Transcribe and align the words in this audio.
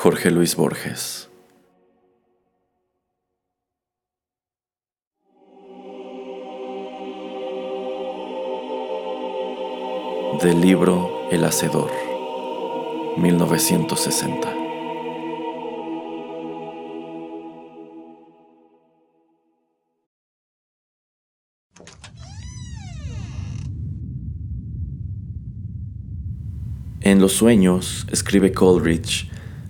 Jorge 0.00 0.30
Luis 0.30 0.54
Borges. 0.54 1.28
Del 10.40 10.60
libro 10.60 11.26
El 11.32 11.42
Hacedor, 11.44 11.90
1960. 13.16 14.54
En 27.00 27.20
los 27.20 27.32
sueños, 27.32 28.06
escribe 28.12 28.52
Coleridge, 28.52 29.28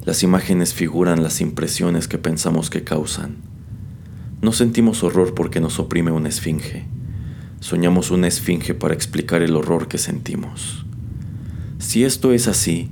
las 0.09 0.23
imágenes 0.23 0.73
figuran 0.73 1.23
las 1.23 1.43
impresiones 1.43 2.09
que 2.09 2.17
pensamos 2.17 2.71
que 2.71 2.83
causan. 2.83 3.37
No 4.41 4.53
sentimos 4.53 5.05
horror 5.05 5.35
porque 5.35 5.61
nos 5.61 5.79
oprime 5.79 6.11
una 6.13 6.31
esfinge. 6.31 6.87
Soñamos 7.61 8.11
una 8.11 8.27
esfinge 8.27 8.73
para 8.73 8.95
explicar 8.95 9.43
el 9.43 9.55
horror 9.55 9.87
que 9.87 9.99
sentimos. 9.99 10.87
Si 11.79 12.05
esto 12.05 12.33
es 12.33 12.49
así, 12.49 12.89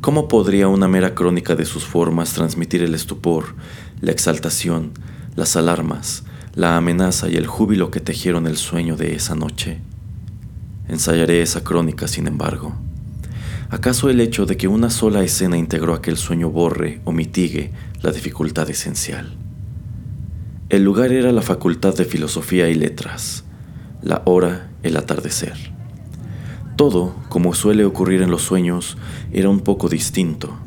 ¿cómo 0.00 0.28
podría 0.28 0.68
una 0.68 0.86
mera 0.86 1.16
crónica 1.16 1.56
de 1.56 1.64
sus 1.64 1.84
formas 1.84 2.34
transmitir 2.34 2.84
el 2.84 2.94
estupor, 2.94 3.56
la 4.00 4.12
exaltación, 4.12 4.92
las 5.34 5.56
alarmas, 5.56 6.22
la 6.54 6.76
amenaza 6.76 7.28
y 7.28 7.34
el 7.34 7.48
júbilo 7.48 7.90
que 7.90 7.98
tejieron 7.98 8.46
el 8.46 8.58
sueño 8.58 8.96
de 8.96 9.16
esa 9.16 9.34
noche? 9.34 9.80
Ensayaré 10.86 11.42
esa 11.42 11.64
crónica, 11.64 12.06
sin 12.06 12.28
embargo. 12.28 12.76
¿Acaso 13.70 14.10
el 14.10 14.20
hecho 14.20 14.46
de 14.46 14.56
que 14.56 14.68
una 14.68 14.90
sola 14.90 15.22
escena 15.22 15.56
integró 15.56 15.94
aquel 15.94 16.16
sueño 16.16 16.50
borre 16.50 17.00
o 17.04 17.12
mitigue 17.12 17.72
la 18.02 18.12
dificultad 18.12 18.68
esencial? 18.68 19.36
El 20.68 20.84
lugar 20.84 21.12
era 21.12 21.32
la 21.32 21.42
Facultad 21.42 21.94
de 21.94 22.04
Filosofía 22.04 22.68
y 22.68 22.74
Letras, 22.74 23.44
la 24.02 24.22
hora 24.26 24.70
el 24.82 24.96
atardecer. 24.96 25.56
Todo, 26.76 27.14
como 27.28 27.54
suele 27.54 27.84
ocurrir 27.84 28.20
en 28.22 28.30
los 28.30 28.42
sueños, 28.42 28.98
era 29.32 29.48
un 29.48 29.60
poco 29.60 29.88
distinto. 29.88 30.58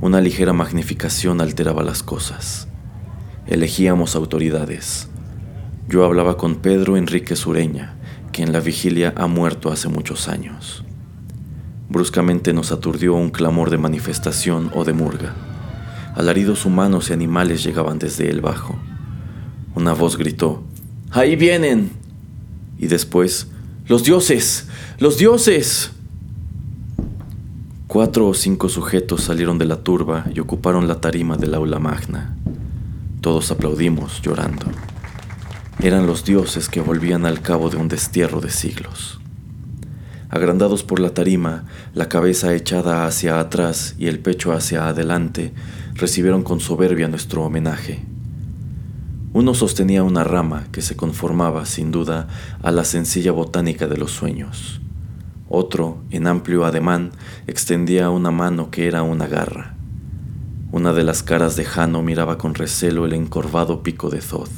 Una 0.00 0.20
ligera 0.20 0.52
magnificación 0.52 1.40
alteraba 1.40 1.82
las 1.82 2.02
cosas. 2.02 2.68
Elegíamos 3.46 4.16
autoridades. 4.16 5.08
Yo 5.88 6.04
hablaba 6.04 6.36
con 6.36 6.56
Pedro 6.56 6.96
Enrique 6.96 7.36
Sureña, 7.36 7.96
que 8.32 8.42
en 8.42 8.52
la 8.52 8.60
vigilia 8.60 9.14
ha 9.16 9.26
muerto 9.26 9.70
hace 9.70 9.88
muchos 9.88 10.28
años. 10.28 10.84
Bruscamente 11.90 12.52
nos 12.52 12.70
aturdió 12.70 13.14
un 13.14 13.30
clamor 13.30 13.70
de 13.70 13.78
manifestación 13.78 14.70
o 14.74 14.84
de 14.84 14.92
murga. 14.92 15.34
Alaridos 16.14 16.66
humanos 16.66 17.08
y 17.08 17.14
animales 17.14 17.64
llegaban 17.64 17.98
desde 17.98 18.28
el 18.28 18.42
bajo. 18.42 18.78
Una 19.74 19.94
voz 19.94 20.18
gritó, 20.18 20.62
¡Ahí 21.10 21.34
vienen! 21.34 21.90
Y 22.78 22.88
después, 22.88 23.48
¡Los 23.86 24.04
dioses! 24.04 24.68
¡Los 24.98 25.16
dioses! 25.16 25.92
Cuatro 27.86 28.28
o 28.28 28.34
cinco 28.34 28.68
sujetos 28.68 29.22
salieron 29.22 29.56
de 29.56 29.64
la 29.64 29.76
turba 29.76 30.26
y 30.34 30.40
ocuparon 30.40 30.88
la 30.88 31.00
tarima 31.00 31.38
del 31.38 31.54
aula 31.54 31.78
magna. 31.78 32.36
Todos 33.22 33.50
aplaudimos, 33.50 34.20
llorando. 34.20 34.66
Eran 35.80 36.06
los 36.06 36.22
dioses 36.22 36.68
que 36.68 36.82
volvían 36.82 37.24
al 37.24 37.40
cabo 37.40 37.70
de 37.70 37.78
un 37.78 37.88
destierro 37.88 38.42
de 38.42 38.50
siglos 38.50 39.18
agrandados 40.30 40.82
por 40.82 41.00
la 41.00 41.10
tarima, 41.10 41.64
la 41.94 42.08
cabeza 42.08 42.54
echada 42.54 43.06
hacia 43.06 43.40
atrás 43.40 43.94
y 43.98 44.06
el 44.06 44.18
pecho 44.20 44.52
hacia 44.52 44.88
adelante, 44.88 45.52
recibieron 45.94 46.42
con 46.42 46.60
soberbia 46.60 47.08
nuestro 47.08 47.44
homenaje. 47.44 48.04
Uno 49.32 49.54
sostenía 49.54 50.02
una 50.02 50.24
rama 50.24 50.66
que 50.72 50.82
se 50.82 50.96
conformaba, 50.96 51.66
sin 51.66 51.90
duda, 51.90 52.28
a 52.62 52.70
la 52.70 52.84
sencilla 52.84 53.32
botánica 53.32 53.86
de 53.86 53.96
los 53.96 54.10
sueños. 54.10 54.80
Otro, 55.48 55.98
en 56.10 56.26
amplio 56.26 56.64
ademán, 56.64 57.12
extendía 57.46 58.10
una 58.10 58.30
mano 58.30 58.70
que 58.70 58.86
era 58.86 59.02
una 59.02 59.26
garra. 59.26 59.74
Una 60.72 60.92
de 60.92 61.02
las 61.02 61.22
caras 61.22 61.56
de 61.56 61.64
Jano 61.64 62.02
miraba 62.02 62.36
con 62.36 62.54
recelo 62.54 63.06
el 63.06 63.14
encorvado 63.14 63.82
pico 63.82 64.10
de 64.10 64.20
Thoth. 64.20 64.50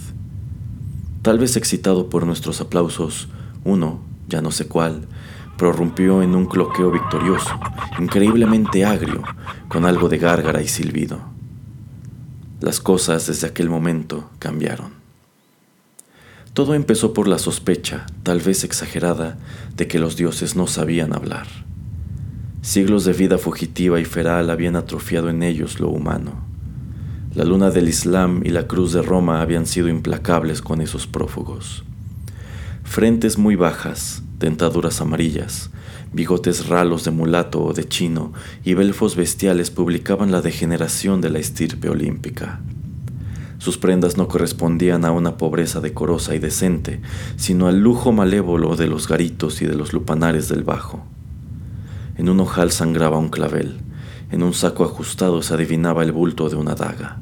Tal 1.23 1.39
vez 1.39 1.57
excitado 1.57 2.09
por 2.09 2.27
nuestros 2.27 2.61
aplausos, 2.61 3.29
uno, 3.65 4.01
ya 4.29 4.41
no 4.41 4.51
sé 4.51 4.67
cuál, 4.67 5.07
prorrumpió 5.61 6.23
en 6.23 6.35
un 6.35 6.47
cloqueo 6.47 6.91
victorioso, 6.91 7.51
increíblemente 7.99 8.87
agrio, 8.87 9.23
con 9.69 9.85
algo 9.85 10.09
de 10.09 10.17
gárgara 10.17 10.63
y 10.63 10.69
silbido. 10.69 11.21
Las 12.63 12.81
cosas 12.81 13.27
desde 13.27 13.49
aquel 13.49 13.69
momento 13.69 14.31
cambiaron. 14.39 14.93
Todo 16.55 16.73
empezó 16.73 17.13
por 17.13 17.29
la 17.29 17.39
sospecha, 17.39 18.07
tal 18.23 18.41
vez 18.41 18.65
exagerada, 18.65 19.37
de 19.77 19.87
que 19.87 19.99
los 19.99 20.17
dioses 20.17 20.57
no 20.57 20.67
sabían 20.67 21.13
hablar. 21.13 21.47
Siglos 22.63 23.05
de 23.05 23.13
vida 23.13 23.37
fugitiva 23.37 24.01
y 24.01 24.07
feral 24.07 24.49
habían 24.49 24.77
atrofiado 24.77 25.29
en 25.29 25.43
ellos 25.43 25.79
lo 25.79 25.91
humano. 25.91 26.43
La 27.35 27.45
luna 27.45 27.71
del 27.71 27.87
Islam 27.87 28.41
y 28.47 28.49
la 28.49 28.67
cruz 28.67 28.95
de 28.95 29.03
Roma 29.03 29.43
habían 29.43 29.67
sido 29.67 29.89
implacables 29.89 30.63
con 30.63 30.81
esos 30.81 31.07
prófugos. 31.07 31.85
Frentes 32.83 33.37
muy 33.37 33.57
bajas, 33.57 34.23
dentaduras 34.41 35.01
amarillas, 35.01 35.71
bigotes 36.13 36.67
ralos 36.67 37.05
de 37.05 37.13
mulato 37.13 37.63
o 37.63 37.73
de 37.73 37.87
chino 37.87 38.33
y 38.65 38.75
belfos 38.75 39.15
bestiales 39.15 39.71
publicaban 39.71 40.33
la 40.33 40.41
degeneración 40.41 41.21
de 41.21 41.31
la 41.31 41.39
estirpe 41.39 41.89
olímpica. 41.89 42.61
Sus 43.59 43.77
prendas 43.77 44.17
no 44.17 44.27
correspondían 44.27 45.05
a 45.05 45.13
una 45.13 45.37
pobreza 45.37 45.81
decorosa 45.81 46.35
y 46.35 46.39
decente, 46.39 47.03
sino 47.37 47.69
al 47.69 47.81
lujo 47.81 48.11
malévolo 48.11 48.75
de 48.75 48.87
los 48.87 49.07
garitos 49.07 49.61
y 49.61 49.67
de 49.67 49.77
los 49.77 49.93
lupanares 49.93 50.49
del 50.49 50.65
bajo. 50.65 51.05
En 52.17 52.31
un 52.31 52.41
ojal 52.41 52.73
sangraba 52.73 53.19
un 53.19 53.29
clavel, 53.29 53.77
en 54.31 54.43
un 54.43 54.55
saco 54.55 54.85
ajustado 54.85 55.43
se 55.43 55.53
adivinaba 55.53 56.03
el 56.03 56.13
bulto 56.13 56.49
de 56.49 56.57
una 56.57 56.75
daga. 56.75 57.21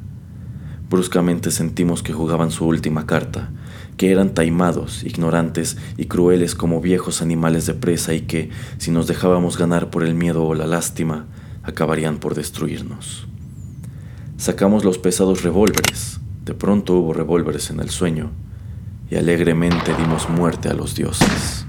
Bruscamente 0.89 1.51
sentimos 1.51 2.05
que 2.05 2.13
jugaban 2.13 2.53
su 2.53 2.67
última 2.67 3.05
carta, 3.05 3.51
que 3.99 4.13
eran 4.13 4.33
taimados, 4.33 5.05
ignorantes 5.05 5.77
y 5.99 6.07
crueles 6.07 6.55
como 6.55 6.81
viejos 6.81 7.21
animales 7.21 7.67
de 7.67 7.75
presa 7.75 8.15
y 8.15 8.23
que, 8.23 8.49
si 8.79 8.91
nos 8.91 9.09
dejábamos 9.09 9.59
ganar 9.59 9.91
por 9.91 10.05
el 10.05 10.15
miedo 10.15 10.47
o 10.47 10.55
la 10.55 10.67
lástima, 10.67 11.27
acabarían 11.65 12.19
por 12.19 12.35
destruirnos. 12.35 13.27
Sacamos 14.39 14.85
los 14.85 14.99
pesados 14.99 15.43
revólveres, 15.43 16.21
de 16.45 16.55
pronto 16.55 16.95
hubo 16.95 17.13
revólveres 17.13 17.71
en 17.71 17.81
el 17.81 17.91
sueño, 17.91 18.31
y 19.11 19.17
alegremente 19.17 19.93
dimos 19.99 20.31
muerte 20.31 20.69
a 20.69 20.75
los 20.75 20.95
dioses. 20.95 21.67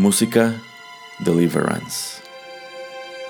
Música 0.00 0.58
Deliverance. 1.18 2.22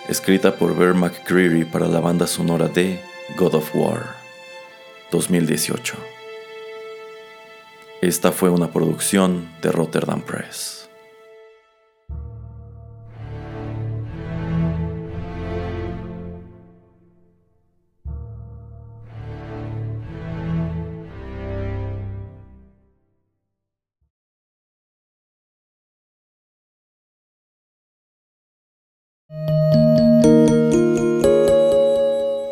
Escrita 0.09 0.55
por 0.55 0.77
Bear 0.77 0.95
McCreary 0.95 1.65
para 1.65 1.89
la 1.89 1.99
banda 1.99 2.29
sonora 2.29 2.69
de 2.69 3.03
God 3.37 3.57
of 3.57 3.75
War 3.75 4.15
2018. 5.11 5.97
Esta 8.01 8.31
fue 8.31 8.51
una 8.51 8.71
producción 8.71 9.51
de 9.61 9.73
Rotterdam 9.73 10.23
Press. 10.23 10.80